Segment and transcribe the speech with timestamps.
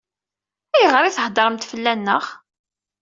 [0.75, 2.23] Ayɣer i theddṛemt fell-aneɣ?